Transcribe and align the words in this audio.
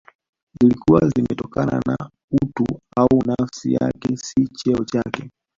Zilikuwa 0.61 1.09
zimetokana 1.09 1.81
na 1.87 2.09
utu 2.43 2.65
au 2.97 3.23
nafsi 3.25 3.73
yake 3.73 4.17
si 4.17 4.47
cheo 4.47 4.85
chake 4.85 5.29